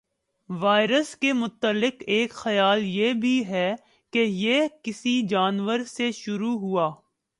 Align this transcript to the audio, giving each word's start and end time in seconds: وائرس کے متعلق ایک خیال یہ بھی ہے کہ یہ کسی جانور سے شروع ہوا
وائرس 0.49 1.15
کے 1.15 1.33
متعلق 1.33 2.03
ایک 2.07 2.31
خیال 2.31 2.83
یہ 2.85 3.13
بھی 3.13 3.45
ہے 3.47 3.73
کہ 4.13 4.19
یہ 4.19 4.67
کسی 4.83 5.21
جانور 5.27 5.79
سے 5.87 6.11
شروع 6.11 6.57
ہوا 6.59 6.89